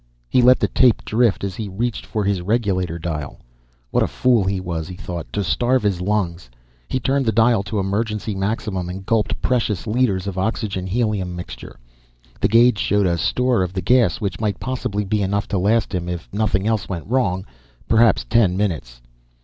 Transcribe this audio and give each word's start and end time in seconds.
He 0.27 0.41
let 0.41 0.59
the 0.59 0.67
tape 0.67 1.05
drift 1.05 1.43
as 1.43 1.53
he 1.55 1.69
reached 1.69 2.07
for 2.07 2.23
his 2.25 2.41
regulator 2.41 2.97
dial. 2.97 3.39
What 3.91 4.01
a 4.01 4.07
fool 4.07 4.43
he 4.43 4.59
was, 4.59 4.87
he 4.87 4.95
thought, 4.95 5.31
to 5.31 5.43
starve 5.43 5.83
his 5.83 6.01
lungs. 6.01 6.49
He 6.89 6.99
turned 6.99 7.27
the 7.27 7.31
dial 7.31 7.61
to 7.61 7.77
emergency 7.77 8.33
maximum 8.33 8.89
and 8.89 9.05
gulped 9.05 9.39
precious 9.43 9.85
liters 9.85 10.25
of 10.25 10.39
oxygen 10.39 10.87
helium 10.87 11.35
mixture. 11.35 11.77
The 12.39 12.47
gauge 12.47 12.79
showed 12.79 13.05
a 13.05 13.15
store 13.15 13.61
of 13.61 13.73
the 13.73 13.81
gas 13.83 14.19
which 14.19 14.39
might 14.39 14.59
possibly 14.59 15.05
be 15.05 15.21
enough 15.21 15.47
to 15.49 15.59
last 15.59 15.93
him, 15.93 16.09
if 16.09 16.27
nothing 16.33 16.65
else 16.65 16.89
went 16.89 17.05
wrong; 17.05 17.45
perhaps 17.87 18.25
ten 18.27 18.57
minutes. 18.57 19.01